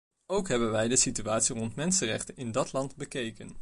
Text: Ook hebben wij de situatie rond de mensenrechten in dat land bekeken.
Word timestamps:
Ook 0.25 0.47
hebben 0.47 0.71
wij 0.71 0.87
de 0.87 0.95
situatie 0.95 1.55
rond 1.55 1.69
de 1.69 1.81
mensenrechten 1.81 2.35
in 2.35 2.51
dat 2.51 2.73
land 2.73 2.95
bekeken. 2.95 3.57